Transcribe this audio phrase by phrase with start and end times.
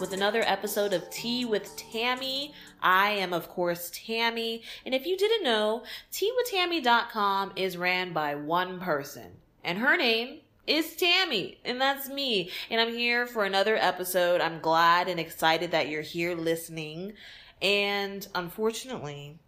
[0.00, 2.54] with another episode of Tea with Tammy.
[2.80, 4.62] I am, of course, Tammy.
[4.86, 9.32] And if you didn't know, teawithtammy.com is ran by one person.
[9.64, 11.58] And her name is Tammy.
[11.64, 12.50] And that's me.
[12.70, 14.40] And I'm here for another episode.
[14.40, 17.14] I'm glad and excited that you're here listening.
[17.60, 19.40] And unfortunately,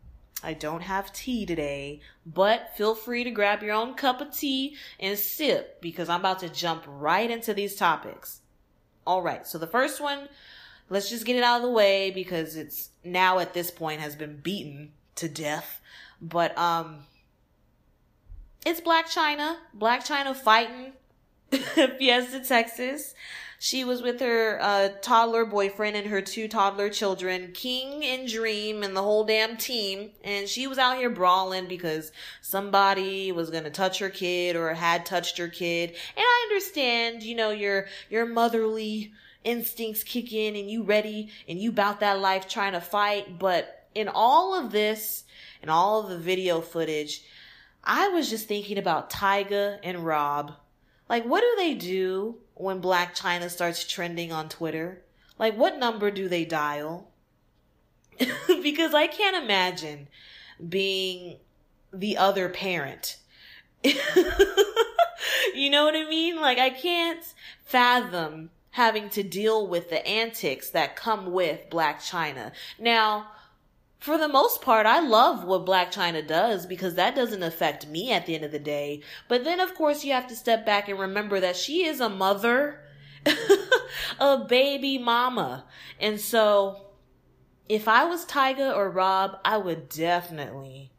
[0.43, 4.77] I don't have tea today, but feel free to grab your own cup of tea
[4.99, 8.41] and sip because I'm about to jump right into these topics.
[9.07, 9.47] All right.
[9.47, 10.29] So the first one,
[10.89, 14.17] let's just get it out of the way because it's now at this point has
[14.17, 15.81] been beaten to death.
[16.21, 17.05] But, um,
[18.67, 19.57] it's Blac Chyna.
[19.77, 20.93] Blac Chyna fighting
[21.51, 23.15] Fiesta, Texas.
[23.63, 28.83] She was with her uh, toddler boyfriend and her two toddler children, King and Dream,
[28.83, 30.13] and the whole damn team.
[30.25, 35.05] And she was out here brawling because somebody was gonna touch her kid or had
[35.05, 35.91] touched her kid.
[35.91, 39.13] And I understand, you know, your your motherly
[39.45, 43.39] instincts kick in and you ready and you bout that life trying to fight.
[43.39, 45.25] But in all of this
[45.61, 47.23] and all of the video footage,
[47.85, 50.53] I was just thinking about Tyga and Rob.
[51.11, 55.03] Like, what do they do when Blac Chyna starts trending on Twitter?
[55.39, 57.11] Like, what number do they dial?
[58.63, 60.09] because I can't imagine
[60.69, 61.39] being
[61.93, 63.17] the other parent.
[63.83, 63.95] you
[65.71, 66.41] know what I mean?
[66.41, 67.25] Like, I can't
[67.65, 72.53] fathom having to deal with the antics that come with Blac Chyna.
[72.79, 73.29] Now,
[74.01, 78.13] for the most part, I love what Blac Chyna does because that doesn't affect me
[78.13, 79.03] at the end of the day.
[79.29, 82.09] But then, of course, you have to step back and remember that she is a
[82.09, 82.81] mother,
[84.19, 85.67] a baby mama.
[86.01, 86.87] And so,
[87.69, 90.93] if I was Tyga or Rob, I would definitely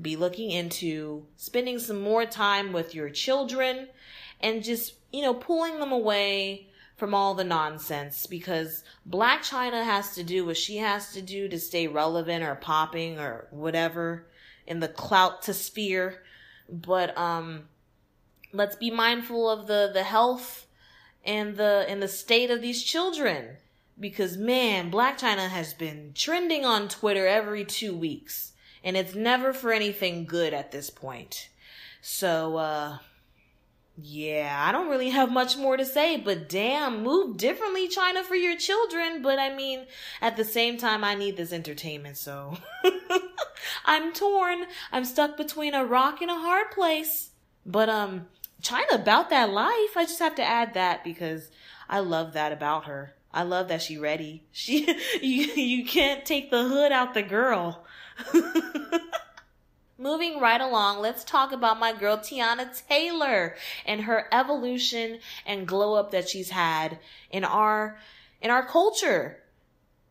[0.00, 3.88] be looking into spending some more time with your children
[4.40, 6.67] and just, you know, pulling them away
[6.98, 11.48] from all the nonsense because Blac Chyna has to do what she has to do
[11.48, 14.26] to stay relevant or popping or whatever
[14.66, 16.22] in the clout to sphere.
[16.68, 17.68] But um
[18.52, 20.66] let's be mindful of the the health
[21.24, 23.56] and the and the state of these children
[24.00, 29.52] because man, Blac Chyna has been trending on Twitter every 2 weeks and it's never
[29.52, 31.48] for anything good at this point.
[32.00, 32.98] So uh
[34.00, 38.36] yeah, I don't really have much more to say, but damn, move differently, Chyna, for
[38.36, 39.22] your children.
[39.22, 39.86] But I mean,
[40.20, 42.56] at the same time, I need this entertainment, so
[43.84, 44.66] I'm torn.
[44.92, 47.30] I'm stuck between a rock and a hard place.
[47.66, 48.28] But, um,
[48.62, 49.96] Chyna about that life.
[49.96, 51.50] I just have to add that because
[51.88, 53.14] I love that about her.
[53.32, 54.44] I love that she ready.
[54.52, 54.86] She,
[55.20, 57.84] you, you can't take the hood out the girl.
[60.00, 65.94] Moving right along, let's talk about my girl Teyana Taylor and her evolution and glow
[65.94, 67.00] up that she's had
[67.32, 67.98] in our
[68.40, 69.42] in our culture.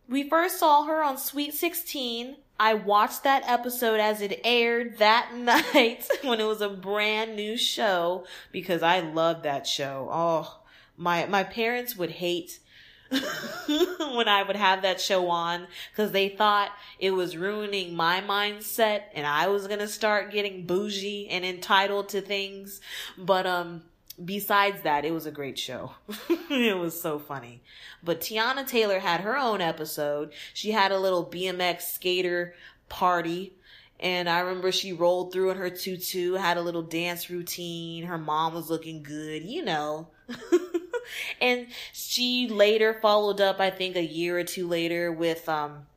[0.09, 2.35] We first saw her on Sweet 16.
[2.59, 7.55] I watched that episode as it aired that night when it was a brand new
[7.55, 10.09] show because I love that show.
[10.11, 10.59] Oh,
[10.97, 12.59] my my parents would hate
[14.15, 19.03] when I would have that show on because they thought it was ruining my mindset
[19.13, 22.81] and I was going to start getting bougie and entitled to things.
[23.17, 23.83] But, um,
[24.23, 25.91] besides that, it was a great show.
[26.49, 27.61] it was so funny.
[28.03, 30.33] But Teyana Taylor had her own episode.
[30.53, 32.53] She had a little BMX skater
[32.89, 33.53] party.
[33.99, 38.03] And I remember she rolled through in her tutu, had a little dance routine.
[38.03, 40.09] Her mom was looking good, you know.
[41.41, 45.87] and she later followed up, I think a year or two later with, um,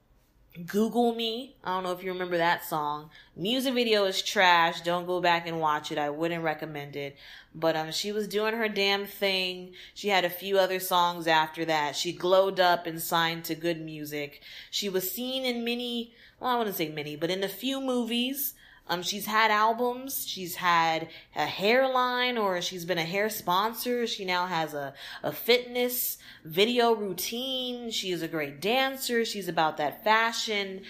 [0.67, 1.55] Google Me.
[1.63, 3.11] I don't know if you remember that song.
[3.37, 4.81] Music video is trash.
[4.81, 5.99] Don't go back and watch it.
[5.99, 7.17] I wouldn't recommend it.
[7.55, 9.75] But um she was doing her damn thing.
[9.95, 11.95] She had a few other songs after that.
[11.95, 13.81] She glowed up and signed to G.O.O.D.
[13.81, 14.43] Music.
[14.71, 18.55] She was seen in many well, I wouldn't say many, but in a few movies.
[18.91, 20.27] Um, she's had albums.
[20.27, 24.05] She's had a hairline or she's been a hair sponsor.
[24.09, 27.93] She now has a, a fitness video routine.
[27.93, 29.25] She is a great dancer.
[29.25, 30.83] She's about that fashion.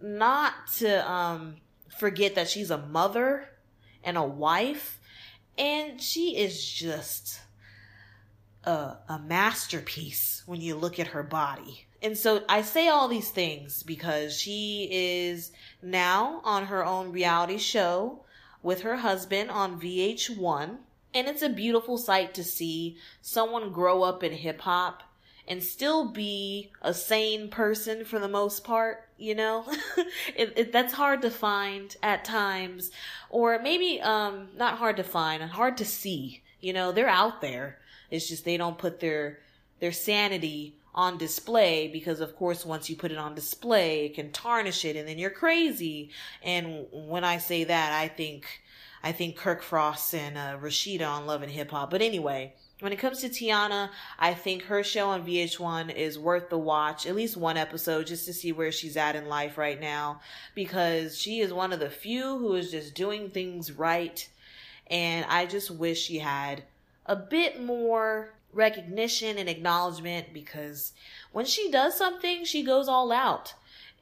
[0.00, 1.56] Not to, um,
[1.98, 3.48] forget that she's a mother
[4.04, 5.00] and a wife.
[5.58, 7.40] And she is just
[8.62, 11.87] a, a masterpiece when you look at her body.
[12.02, 15.50] And so I say all these things because she is
[15.82, 18.20] now on her own reality show
[18.62, 20.76] with her husband on VH1.
[21.14, 25.02] And it's a beautiful sight to see someone grow up in hip hop
[25.48, 29.64] and still be a sane person for the most part, you know?
[30.36, 32.90] it, it, that's hard to find at times.
[33.30, 36.42] Or maybe, um, not hard to find, hard to see.
[36.60, 37.78] You know, they're out there.
[38.10, 39.38] It's just they don't put their,
[39.80, 44.32] their sanity on display because of course once you put it on display it can
[44.32, 46.10] tarnish it and then you're crazy
[46.42, 48.60] and when i say that i think
[49.04, 52.92] i think kirk frost and uh, Rasheeda on love and hip hop but anyway when
[52.92, 57.16] it comes to teyana I think her show on VH1 is worth the watch, at
[57.16, 60.20] least one episode, just to see where she's at in life right now,
[60.54, 64.28] because she is one of the few who is just doing things right.
[64.86, 66.62] And I just wish she had
[67.04, 70.92] a bit more recognition and acknowledgement because
[71.32, 73.54] when she does something, she goes all out.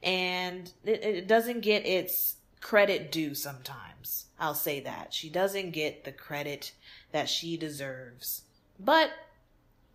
[0.03, 4.25] And it, it doesn't get its credit due sometimes.
[4.39, 5.13] I'll say that.
[5.13, 6.71] She doesn't get the credit
[7.11, 8.43] that she deserves.
[8.79, 9.09] But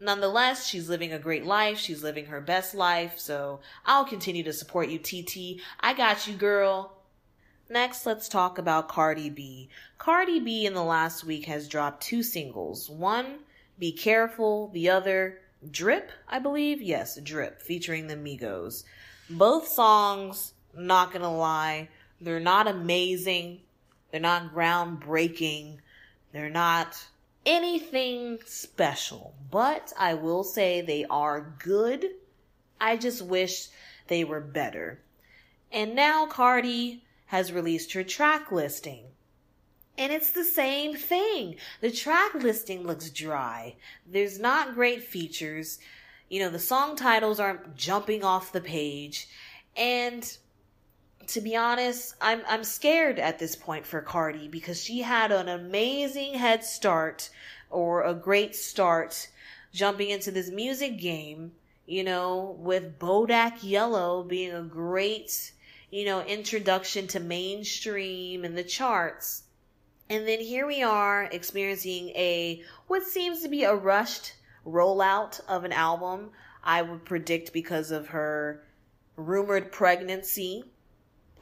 [0.00, 1.78] nonetheless, she's living a great life.
[1.78, 3.18] She's living her best life.
[3.18, 5.60] So I'll continue to support you, TT.
[5.80, 6.98] I got you, girl.
[7.70, 9.70] Next, let's talk about Cardi B.
[9.96, 12.90] Cardi B in the last week has dropped two singles.
[12.90, 13.38] One,
[13.82, 16.80] Be Careful, the other, Drip, I believe.
[16.80, 18.84] Yes, Drip, featuring the Migos.
[19.28, 21.88] Both songs, not gonna lie,
[22.20, 23.62] they're not amazing.
[24.12, 25.78] They're not groundbreaking.
[26.30, 27.04] They're not
[27.44, 32.06] anything special, but I will say they are good.
[32.80, 33.66] I just wish
[34.06, 35.00] they were better.
[35.72, 39.06] And now Cardi has released her track listing.
[39.98, 41.56] And it's the same thing.
[41.80, 43.76] The track listing looks dry.
[44.06, 45.78] There's not great features.
[46.30, 49.28] You know, the song titles aren't jumping off the page.
[49.76, 50.36] And
[51.28, 55.48] to be honest, I'm I'm scared at this point for Cardi because she had an
[55.48, 57.30] amazing head start
[57.70, 59.28] or a great start
[59.72, 61.52] jumping into this music game,
[61.86, 65.52] you know, with Bodak Yellow being a great,
[65.90, 69.44] you know, introduction to mainstream and the charts.
[70.08, 74.34] And then here we are experiencing a what seems to be a rushed
[74.66, 76.30] rollout of an album.
[76.62, 78.62] I would predict because of her
[79.16, 80.64] rumored pregnancy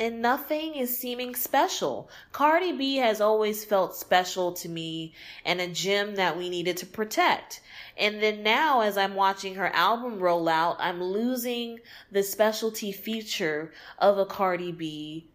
[0.00, 2.08] and nothing is seeming special.
[2.32, 5.12] Cardi B has always felt special to me
[5.44, 7.60] and a gem that we needed to protect.
[7.98, 11.80] And then now, as I'm watching her album roll out, I'm losing
[12.10, 15.26] the specialty feature of a Cardi B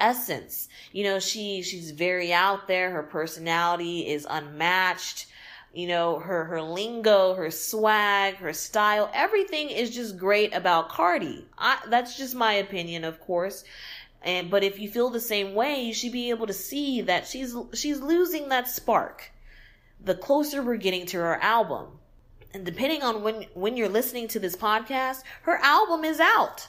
[0.00, 0.68] essence.
[0.92, 2.90] You know, she, she's very out there.
[2.90, 5.26] Her personality is unmatched.
[5.72, 11.46] You know, her, her lingo, her swag, her style, everything is just great about Cardi.
[11.56, 13.62] I, that's just my opinion, of course.
[14.22, 17.26] And but if you feel the same way, you should be able to see that
[17.26, 19.30] she's she's losing that spark.
[20.02, 21.86] The closer we're getting to her album.
[22.52, 26.68] And depending on when when you're listening to this podcast, her album is out.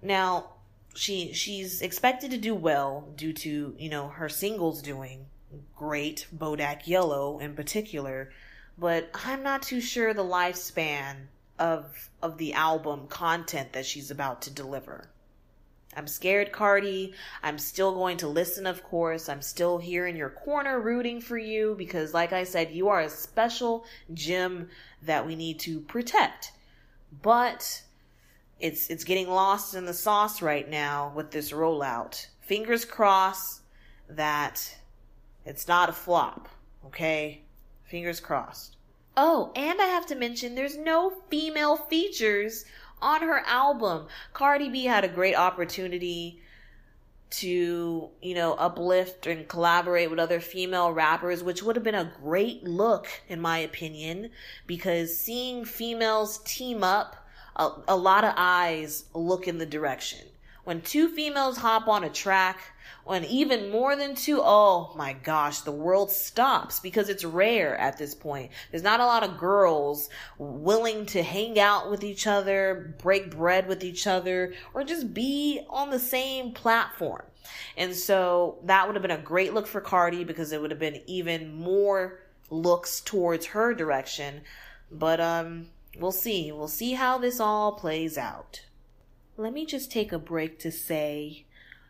[0.00, 0.50] Now,
[0.94, 5.26] she she's expected to do well due to, you know, her singles doing
[5.76, 8.30] great, Bodak Yellow in particular,
[8.78, 11.26] but I'm not too sure the lifespan
[11.58, 15.10] of of the album content that she's about to deliver.
[15.96, 17.14] I'm scared, Cardi.
[17.42, 19.28] I'm still going to listen, of course.
[19.28, 23.00] I'm still here in your corner rooting for you because, like I said, you are
[23.00, 23.84] a special
[24.14, 24.68] gem
[25.02, 26.52] that we need to protect.
[27.22, 27.82] But
[28.60, 32.26] it's it's getting lost in the sauce right now with this rollout.
[32.40, 33.62] Fingers crossed
[34.08, 34.76] that
[35.44, 36.48] it's not a flop.
[36.86, 37.42] Okay?
[37.84, 38.76] Fingers crossed.
[39.16, 42.64] Oh, and I have to mention there's no female features
[43.02, 44.06] on her album.
[44.32, 46.40] Cardi B had a great opportunity
[47.30, 52.12] to, you know, uplift and collaborate with other female rappers, which would have been a
[52.22, 54.30] great look, in my opinion,
[54.66, 57.16] because seeing females team up,
[57.56, 60.26] a, a lot of eyes look in the direction.
[60.64, 62.60] When two females hop on a track,
[63.04, 67.98] when even more than two, oh my gosh, the world stops because it's rare at
[67.98, 68.52] this point.
[68.70, 73.66] There's not a lot of girls willing to hang out with each other, break bread
[73.66, 77.24] with each other, or just be on the same platform.
[77.76, 80.78] And so that would have been a great look for Cardi because it would have
[80.78, 84.42] been even more looks towards her direction.
[84.90, 85.68] But um
[85.98, 86.52] we'll see.
[86.52, 88.62] We'll see how this all plays out
[89.40, 91.46] let me just take a break to say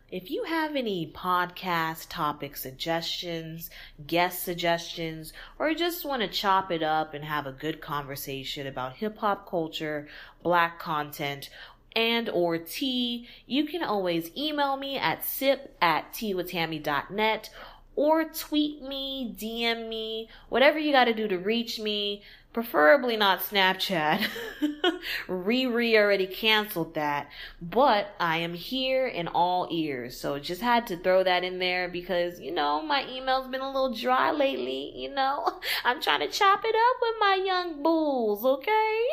[0.09, 3.69] if you have any podcast topic suggestions,
[4.07, 8.97] guest suggestions, or just want to chop it up and have a good conversation about
[8.97, 10.07] hip hop culture,
[10.43, 11.49] black content,
[11.93, 17.49] and or tea, you can always email me at sip at teawithtammy.net
[17.95, 22.21] or tweet me, DM me, whatever you got to do to reach me
[22.53, 24.27] preferably not Snapchat.
[25.27, 27.29] Riri already canceled that,
[27.61, 30.19] but I am here in all ears.
[30.19, 33.71] So just had to throw that in there because, you know, my email's been a
[33.71, 35.59] little dry lately, you know.
[35.85, 39.05] I'm trying to chop it up with my young bulls, okay?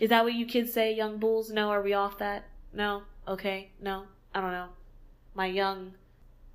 [0.01, 1.51] Is that what you kids say, young bulls?
[1.51, 2.45] No, are we off that?
[2.73, 3.03] No?
[3.29, 4.69] Okay, no, I don't know.
[5.35, 5.93] My young,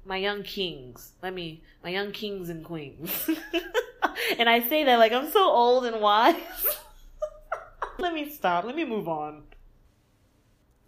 [0.05, 1.13] my young kings.
[1.23, 3.29] Let me, my young kings and queens.
[4.39, 6.35] and I say that like I'm so old and wise.
[7.99, 8.63] Let me stop.
[8.63, 9.43] Let me move on.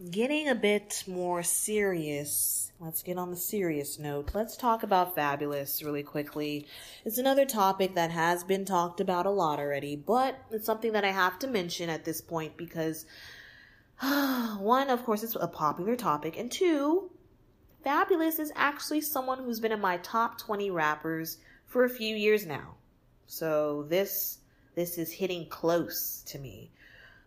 [0.10, 2.72] Getting a bit more serious.
[2.80, 4.32] Let's get on the serious note.
[4.34, 6.66] Let's talk about Fabolous really quickly.
[7.06, 11.06] It's another topic that has been talked about a lot already, but it's something that
[11.06, 13.06] I have to mention at this point because
[14.02, 17.12] one, of course, it's a popular topic, and two,
[17.86, 21.38] Fabolous is actually someone who's been in my top 20 rappers
[21.68, 22.76] for a few years now.
[23.32, 24.40] So this
[24.76, 26.70] this is hitting close to me.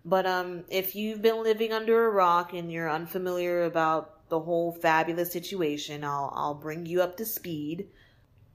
[0.05, 4.77] But um, if you've been living under a rock and you're unfamiliar about the whole
[4.77, 7.89] Fabolous situation, I'll I'll bring you up to speed.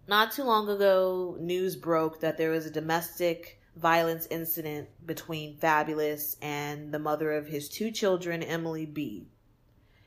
[0.08, 6.36] Not too long ago, news broke that there was a domestic violence incident between Fabolous
[6.44, 9.26] and the mother of his two children, Emily B.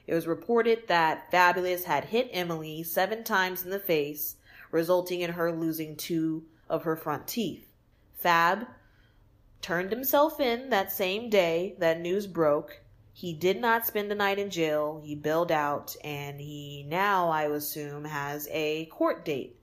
[0.07, 4.37] It was reported that Fabolous had hit Emily seven times in the face,
[4.71, 7.69] resulting in her losing two of her front teeth.
[8.15, 8.67] Fab
[9.61, 12.81] turned himself in that same day that news broke.
[13.13, 15.03] He did not spend the night in jail.
[15.05, 19.61] He bailed out, and he now, I assume, has a court date.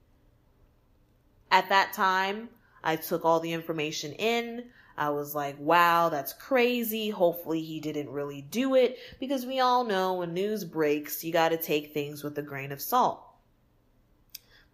[1.49, 2.49] At that time,
[2.83, 4.65] I took all the information in.
[4.95, 7.09] I was like, wow, that's crazy.
[7.09, 11.49] Hopefully, he didn't really do it because we all know when news breaks, you got
[11.49, 13.25] to take things with a grain of salt.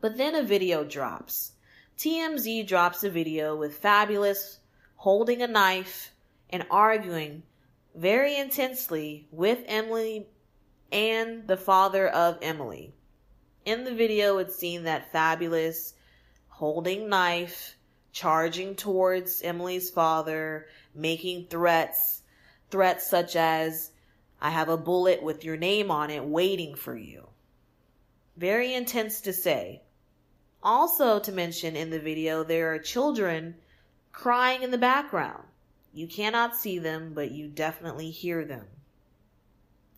[0.01, 1.53] But then a video drops.
[1.97, 4.57] TMZ drops a video with Fabolous
[4.97, 6.11] holding a knife
[6.49, 7.43] and arguing
[7.95, 10.27] very intensely with Emily
[10.91, 12.93] and the father of Emily.
[13.63, 15.93] In the video, it's seen that Fabolous
[16.49, 17.77] holding knife,
[18.11, 22.23] charging towards Emily's father, making threats,
[22.71, 23.91] threats such as,
[24.41, 27.29] I have a bullet with your name on it waiting for you.
[28.35, 29.81] Very intense to say.
[30.65, 33.53] Also to mention in the video, there are children
[34.11, 35.43] crying in the background.
[35.93, 38.65] You cannot see them, but you definitely hear them.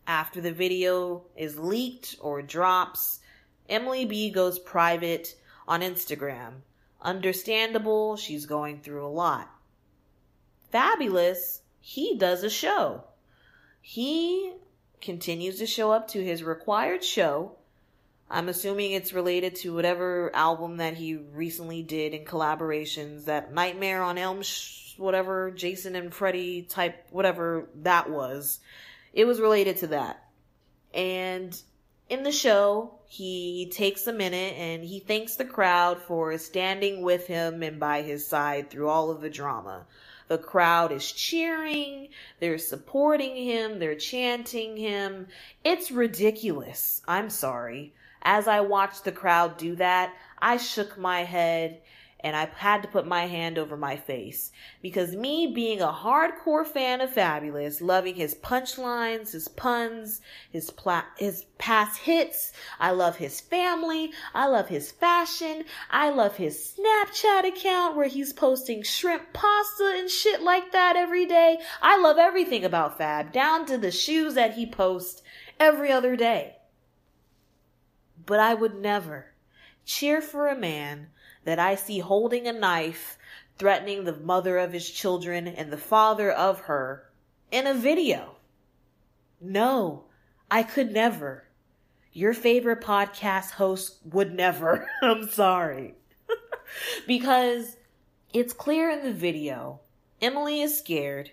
[0.06, 3.20] After the video is leaked or drops,
[3.66, 5.34] Emily B goes private
[5.66, 6.60] on Instagram.
[7.00, 9.50] Understandable, she's going through a lot.
[10.72, 13.04] Fabolous, he does a show.
[13.80, 14.52] He
[15.00, 17.57] continues to show up to his required show
[18.30, 24.02] I'm assuming it's related to whatever album that he recently did in collaborations, that Nightmare
[24.02, 28.60] on Elm, sh- whatever, Jason and Freddy type, whatever that was.
[29.14, 30.22] It was related to that.
[30.92, 31.58] And
[32.10, 37.26] in the show, he takes a minute and he thanks the crowd for standing with
[37.26, 39.86] him and by his side through all of the drama.
[40.28, 42.08] The crowd is cheering,
[42.40, 45.28] they're supporting him, they're chanting him.
[45.64, 47.00] It's ridiculous.
[47.08, 47.94] I'm sorry.
[48.22, 51.80] As I watched the crowd do that, I shook my head
[52.20, 54.50] and I had to put my hand over my face
[54.82, 60.20] because me being a hardcore fan of Fabolous, loving his punchlines, his puns,
[60.50, 66.36] his pla- his past hits, I love his family, I love his fashion, I love
[66.36, 71.58] his Snapchat account where he's posting shrimp pasta and shit like that every day.
[71.80, 75.22] I love everything about Fab, down to the shoes that he posts
[75.60, 76.57] every other day.
[78.28, 79.32] But I would never
[79.86, 81.08] cheer for a man
[81.44, 83.16] that I see holding a knife,
[83.56, 87.08] threatening the mother of his children and the father of her
[87.50, 88.36] in a video.
[89.40, 90.04] No,
[90.50, 91.44] I could never.
[92.12, 94.86] Your favorite podcast host would never.
[95.02, 95.94] I'm sorry.
[97.06, 97.78] because
[98.34, 99.80] it's clear in the video
[100.20, 101.30] Emily is scared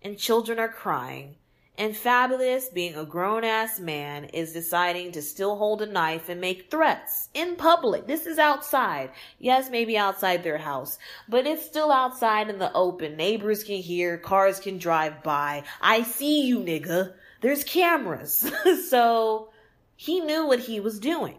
[0.00, 1.36] and children are crying
[1.78, 6.40] and Fabolous, being a grown ass man, is deciding to still hold a knife and
[6.40, 8.06] make threats in public.
[8.06, 9.10] This is outside.
[9.38, 13.16] Yes, maybe outside their house, but it's still outside in the open.
[13.16, 15.64] Neighbors can hear, cars can drive by.
[15.80, 17.14] I see you, nigga.
[17.40, 18.50] There's cameras.
[18.88, 19.50] so
[19.94, 21.38] he knew what he was doing.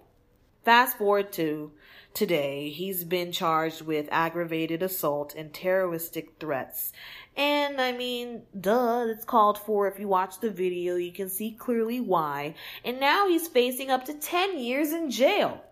[0.63, 1.71] Fast forward to
[2.13, 6.91] today, he's been charged with aggravated assault and terroristic threats.
[7.37, 9.87] And I mean, duh, it's called for.
[9.87, 12.55] If you watch the video, you can see clearly why.
[12.83, 15.63] And now he's facing up to 10 years in jail.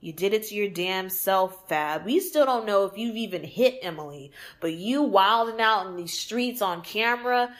[0.00, 2.04] You did it to your damn self, Fab.
[2.04, 6.12] We still don't know if you've even hit Emily, but you wilding out in these
[6.12, 7.54] streets on camera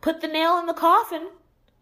[0.00, 1.30] put the nail in the coffin.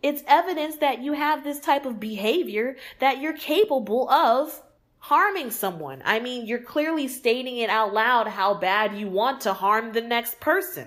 [0.02, 4.62] It's evidence that you have this type of behavior that you're capable of
[5.02, 6.00] harming someone.
[6.04, 10.00] I mean, you're clearly stating it out loud how bad you want to harm the
[10.00, 10.86] next person.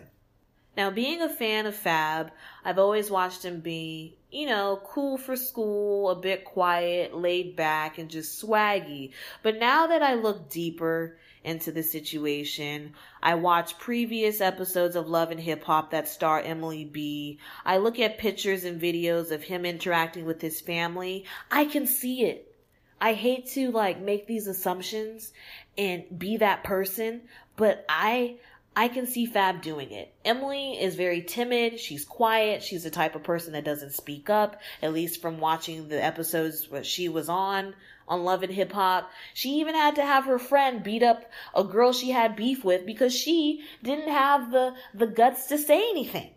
[0.77, 2.31] Now, being a fan of Fab,
[2.63, 7.98] I've always watched him be, you know, cool for school, a bit quiet, laid back,
[7.98, 9.12] and just swaggy.
[9.43, 15.31] But now that I look deeper into the situation, I watch previous episodes of Love
[15.31, 17.38] and Hip Hop that star Emily B.
[17.65, 21.25] I look at pictures and videos of him interacting with his family.
[21.51, 22.55] I can see it.
[23.00, 25.34] I hate to like make these assumptions
[25.78, 27.22] and be that person,
[27.56, 28.38] but I
[28.78, 30.14] I can see Fab doing it.
[30.25, 31.80] Emily is very timid.
[31.80, 32.62] She's quiet.
[32.62, 36.68] She's the type of person that doesn't speak up, at least from watching the episodes
[36.70, 37.74] that she was on
[38.08, 39.10] on Love and Hip Hop.
[39.34, 41.24] She even had to have her friend beat up
[41.56, 45.90] a girl she had beef with because she didn't have the the guts to say
[45.90, 46.32] anything.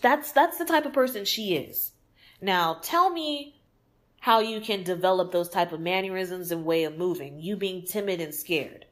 [0.00, 1.92] That's that's the type of person she is.
[2.40, 3.61] Now, tell me
[4.22, 8.20] how you can develop those type of mannerisms and way of moving, you being timid
[8.20, 8.86] and scared.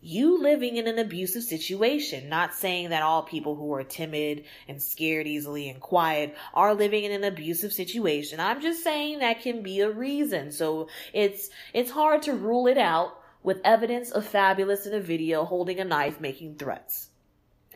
[0.00, 4.80] You living in an abusive situation, not saying that all people who are timid and
[4.80, 8.40] scared easily and quiet are living in an abusive situation.
[8.40, 10.50] I'm just saying that can be a reason.
[10.50, 15.44] So it's, it's hard to rule it out with evidence of Fabolous in a video
[15.44, 17.10] holding a knife making threats.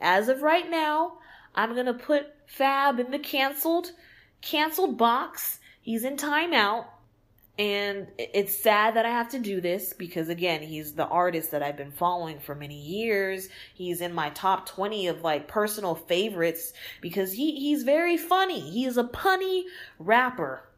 [0.00, 1.18] As of right now,
[1.54, 3.92] I'm gonna put Fab in the canceled,
[4.40, 6.84] canceled box he's in timeout.
[7.58, 11.62] And it's sad that I have to do this because again, he's the artist that
[11.62, 13.48] I've been following for many years.
[13.72, 18.60] He's in my top 20 of like personal favorites because he, he's very funny.
[18.60, 19.62] He is a punny
[19.98, 20.68] rapper.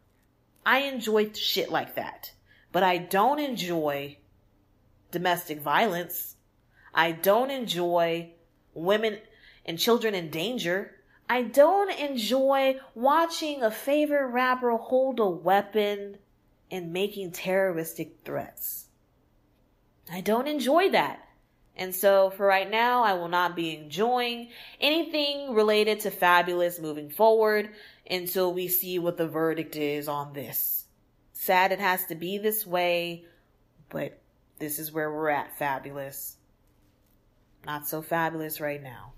[0.64, 2.30] I enjoy shit like that,
[2.70, 4.18] but I don't enjoy
[5.10, 6.36] domestic violence.
[6.94, 8.30] I don't enjoy
[8.72, 9.18] women
[9.66, 10.94] and children in danger.
[11.28, 16.16] I don't enjoy watching a favorite rapper hold a weapon
[16.70, 18.86] and making terroristic threats.
[20.10, 21.28] I don't enjoy that.
[21.76, 24.48] And so for right now, I will not be enjoying
[24.80, 27.70] anything related to Fabolous moving forward
[28.10, 30.86] until we see what the verdict is on this.
[31.32, 33.26] Sad it has to be this way,
[33.90, 34.18] but
[34.58, 36.34] this is where we're at, Fabolous.
[37.64, 39.12] Not so fabulous right now.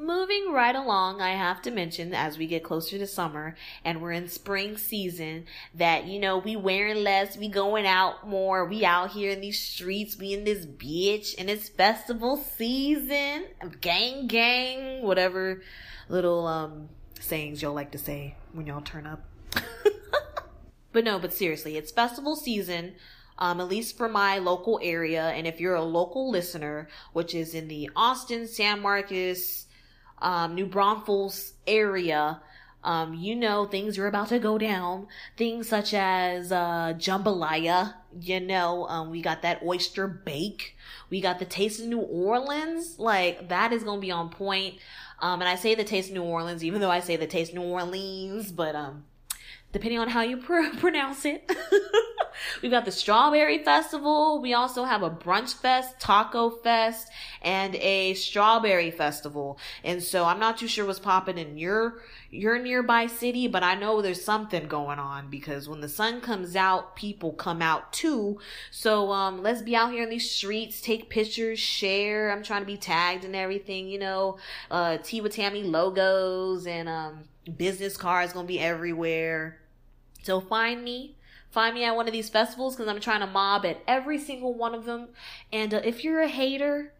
[0.00, 4.12] Moving right along, I have to mention as we get closer to summer and we're
[4.12, 9.10] in spring season that, you know, we wearing less, we going out more, we out
[9.10, 13.44] here in these streets, we in this bitch, and it's festival season,
[13.82, 15.60] gang gang, whatever
[16.08, 16.88] little, um,
[17.20, 19.22] sayings y'all like to say when y'all turn up.
[20.92, 22.94] but no, but seriously, it's festival season.
[23.38, 25.28] Um, at least for my local area.
[25.30, 29.66] And if you're a local listener, which is in the Austin, San Marcos,
[30.20, 32.40] um, New Braunfels area,
[32.82, 35.06] um, you know things are about to go down.
[35.36, 37.94] Things such as uh, jambalaya.
[38.20, 40.76] You know, um, we got that oyster bake.
[41.10, 42.98] We got the taste of New Orleans.
[42.98, 44.76] Like that is gonna be on point.
[45.20, 47.52] Um, and I say the taste of New Orleans, even though I say the taste
[47.52, 49.04] of New Orleans, but um,
[49.72, 51.50] depending on how you pr- pronounce it.
[52.62, 54.40] We've got the Strawberry Festival.
[54.40, 57.08] We also have a Brunch Fest, Taco Fest,
[57.42, 59.58] and a Strawberry Festival.
[59.84, 62.00] And so I'm not too sure what's popping in your
[62.32, 66.54] your nearby city, but I know there's something going on because when the sun comes
[66.54, 68.38] out, people come out too.
[68.70, 72.30] So um let's be out here in these streets, take pictures, share.
[72.30, 74.38] I'm trying to be tagged and everything, you know,
[74.70, 77.24] uh Tea with Tammy logos and um
[77.56, 79.58] business cards gonna be everywhere.
[80.22, 81.16] So find me
[81.50, 84.54] Find me at one of these festivals because I'm trying to mob at every single
[84.54, 85.08] one of them.
[85.52, 86.92] And uh, if you're a hater,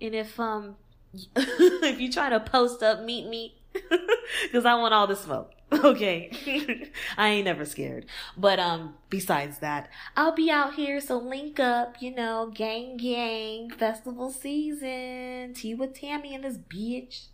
[0.00, 0.76] and if um
[1.36, 3.60] if you try to post up, meet me
[4.42, 5.52] because I want all the smoke.
[5.70, 8.06] Okay, I ain't never scared.
[8.38, 10.98] But um, besides that, I'll be out here.
[10.98, 17.26] So link up, you know, gang gang, festival season, tea with Tammy and this bitch.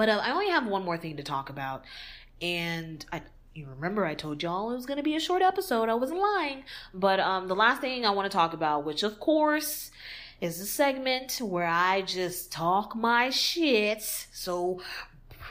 [0.00, 1.84] But uh, I only have one more thing to talk about,
[2.40, 3.20] and I
[3.52, 5.90] you remember I told y'all it was going to be a short episode.
[5.90, 6.64] I wasn't lying.
[6.94, 9.90] But um the last thing I want to talk about, which of course
[10.40, 14.00] is a segment where I just talk my shit.
[14.32, 14.80] So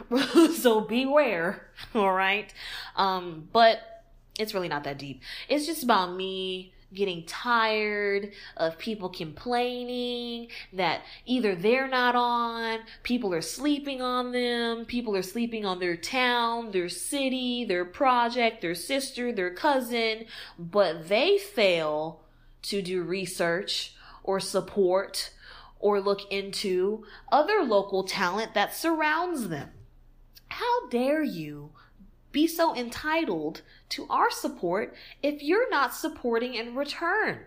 [0.56, 2.52] so beware, all right?
[2.96, 4.04] Um but
[4.40, 5.22] it's really not that deep.
[5.48, 13.34] It's just about me getting tired of people complaining that either they're not on, people
[13.34, 18.76] are sleeping on them, people are sleeping on their town, their city, their project, their
[18.76, 20.26] sister, their cousin,
[20.58, 22.22] but they fail
[22.62, 25.32] to do research or support
[25.80, 29.70] or look into other local talent that surrounds them.
[30.50, 31.72] How dare you
[32.32, 37.40] be so entitled to our support if you're not supporting in return.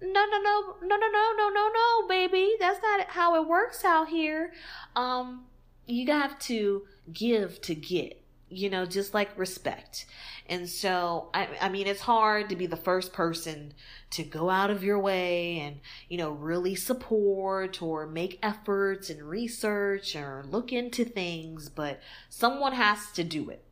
[0.00, 2.54] no, no, no, no, no, no, no, no, no, baby.
[2.58, 4.52] That's not how it works out here.
[4.96, 5.44] Um,
[5.86, 6.82] you have to
[7.12, 10.04] give to get you know, just like respect.
[10.46, 13.72] And so, I, I mean, it's hard to be the first person
[14.10, 19.22] to go out of your way and, you know, really support or make efforts and
[19.22, 23.64] research or look into things, but someone has to do it.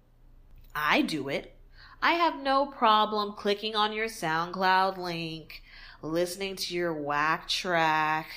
[0.74, 1.54] I do it.
[2.02, 5.62] I have no problem clicking on your SoundCloud link,
[6.02, 8.28] listening to your whack track,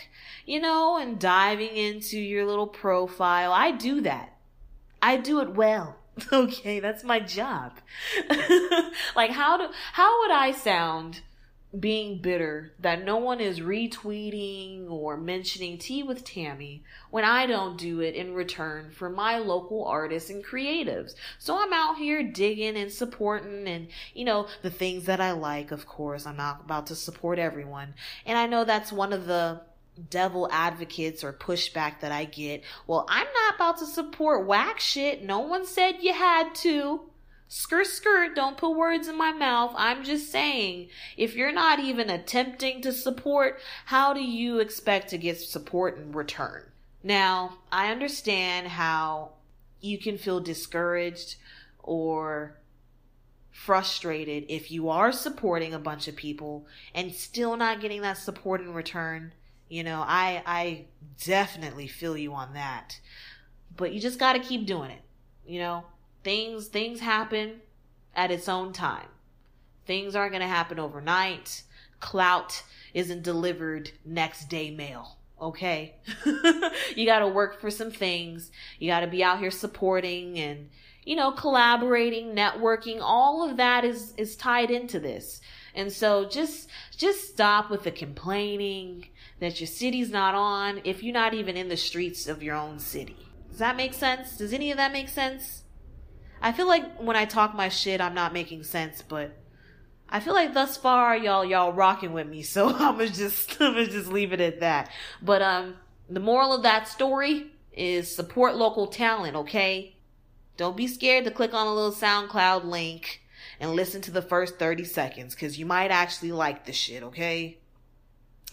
[0.46, 3.54] you know, and diving into your little profile.
[3.54, 4.38] I do that.
[5.02, 5.98] I do it well.
[6.32, 7.80] Okay, that's my job.
[9.16, 11.22] like how do how would I sound
[11.80, 17.78] being bitter that no one is retweeting or mentioning tea with Tammy when I don't
[17.78, 21.16] do it in return for my local artists and creatives.
[21.40, 25.72] So I'm out here digging and supporting and, you know, the things that I like,
[25.72, 26.28] of course.
[26.28, 27.96] I'm not about to support everyone.
[28.26, 29.62] And I know that's one of the
[30.10, 32.64] devil advocates or pushback that I get.
[32.86, 35.24] Well, I'm not about to support whack shit.
[35.24, 37.02] No one said you had to.
[37.56, 39.76] Skirt, skirt, don't put words in my mouth.
[39.78, 45.20] I'm just saying, if you're not even attempting to support, how do you expect to
[45.20, 46.64] get support in return?
[47.04, 49.34] Now, I understand how
[49.82, 51.36] you can feel discouraged
[51.84, 52.58] or
[53.52, 58.62] frustrated if you are supporting a bunch of people and still not getting that support
[58.62, 59.32] in return.
[59.70, 60.86] You know, I I
[61.24, 63.00] definitely feel you on that.
[63.78, 65.04] But you just got to keep doing it.
[65.46, 65.84] You know,
[66.24, 67.62] things things happen
[68.16, 69.08] at its own time.
[69.86, 71.64] Things aren't going to happen overnight.
[72.00, 75.18] Clout isn't delivered next day mail.
[75.42, 75.96] Okay.
[76.96, 78.52] you got to work for some things.
[78.80, 80.70] You got to be out here supporting and,
[81.04, 83.00] you know, collaborating, networking.
[83.02, 85.42] All of that is, is tied into this.
[85.76, 89.08] And so just, just stop with the complaining
[89.40, 92.80] that your city's not on if you're not even in the streets of your own
[92.80, 93.18] city.
[93.50, 94.38] Does that make sense?
[94.38, 95.63] Does any of that make sense?
[96.44, 99.32] I feel like when I talk my shit, I'm not making sense, but
[100.10, 103.74] I feel like thus far y'all y'all rocking with me, so I'm gonna just I'm
[103.74, 104.92] gonna just leave it at that.
[105.22, 105.76] But um,
[106.10, 109.96] the moral of that story is support local talent, okay?
[110.58, 113.22] Don't be scared to click on a little SoundCloud link
[113.60, 117.58] and listen to the first 30 seconds, cause you might actually like the shit, okay?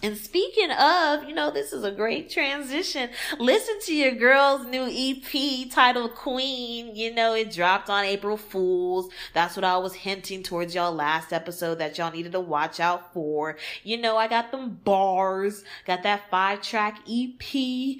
[0.02, 3.10] And speaking of, you know, this is a great transition.
[3.38, 6.96] Listen to your girl's new EP titled Queen.
[6.96, 9.10] You know, it dropped on April Fools.
[9.34, 13.12] That's what I was hinting towards y'all last episode that y'all needed to watch out
[13.12, 13.56] for.
[13.82, 17.98] You know, I got them bars, got that five track EP.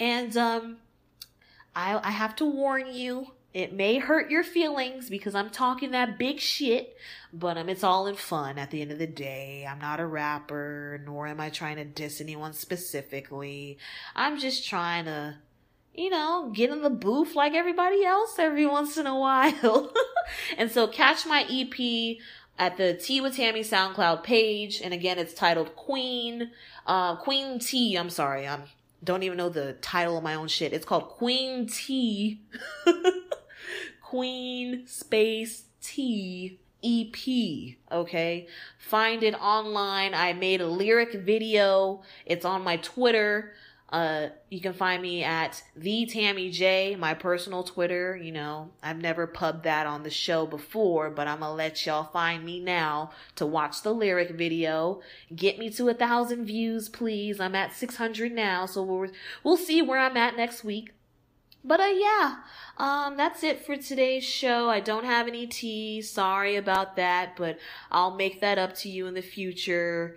[0.00, 0.78] And, um,
[1.76, 6.18] I, I have to warn you, it may hurt your feelings because I'm talking that
[6.18, 6.94] big shit,
[7.32, 9.66] but um, it's all in fun at the end of the day.
[9.66, 13.78] I'm not a rapper, nor am I trying to diss anyone specifically.
[14.14, 15.38] I'm just trying to,
[15.94, 19.90] you know, get in the booth like everybody else every once in a while.
[20.58, 22.18] and so catch my EP
[22.58, 24.82] at the Tea with Tammy SoundCloud page.
[24.84, 26.50] And again, it's titled Queen,
[26.86, 27.96] uh, Queen T.
[27.96, 28.46] I'm sorry.
[28.46, 28.64] I'm
[29.02, 30.72] don't even know the title of my own shit.
[30.72, 32.40] It's called Queen T.
[34.08, 37.76] Queen Space T EP.
[37.90, 38.46] Okay.
[38.78, 40.14] Find it online.
[40.14, 42.02] I made a lyric video.
[42.24, 43.54] It's on my Twitter.
[43.88, 48.16] Uh, you can find me at the Tammy J, my personal Twitter.
[48.16, 52.04] You know, I've never pubbed that on the show before, but I'm gonna let y'all
[52.04, 55.00] find me now to watch the lyric video.
[55.34, 57.40] Get me to a thousand views, please.
[57.40, 59.10] I'm at 600 now, so we'll,
[59.42, 60.92] we'll see where I'm at next week.
[61.66, 62.36] But uh, yeah,
[62.78, 64.70] um, that's it for today's show.
[64.70, 66.00] I don't have any tea.
[66.00, 67.58] Sorry about that, but
[67.90, 70.16] I'll make that up to you in the future.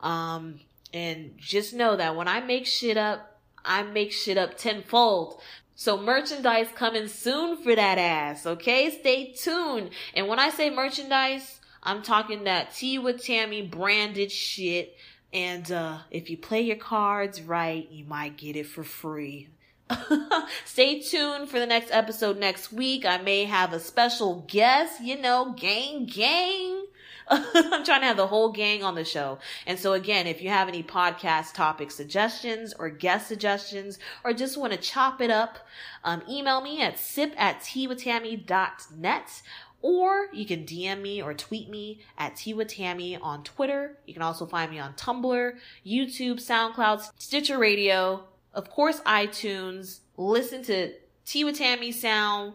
[0.00, 0.58] Um,
[0.92, 5.40] and just know that when I make shit up, I make shit up tenfold.
[5.76, 8.90] So merchandise coming soon for that ass, okay?
[8.90, 9.90] Stay tuned.
[10.14, 14.96] And when I say merchandise, I'm talking that Tea with Tammy branded shit.
[15.32, 19.48] And uh, if you play your cards right, you might get it for free.
[20.64, 23.04] Stay tuned for the next episode next week.
[23.04, 26.84] I may have a special guest, you know, gang, gang.
[27.30, 29.38] I'm trying to have the whole gang on the show.
[29.66, 34.56] And so again, if you have any podcast topic suggestions or guest suggestions, or just
[34.56, 35.58] want to chop it up,
[36.04, 39.42] um, email me at sip at teawithtammy.net
[39.80, 43.98] or you can DM me or tweet me at teawithtammy on Twitter.
[44.06, 45.52] You can also find me on Tumblr,
[45.86, 48.24] YouTube, SoundCloud, Stitcher Radio,
[48.58, 50.00] of course, iTunes.
[50.16, 50.92] Listen to
[51.24, 52.54] Tea with Tammy Sound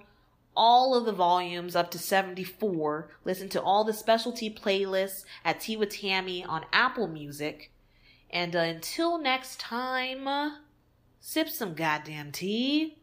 [0.56, 3.10] all of the volumes up to 74.
[3.26, 7.72] Listen to all the specialty playlists at Tea Tammy on Apple Music.
[8.30, 10.28] And uh, until next time,
[11.20, 12.98] sip some goddamn tea.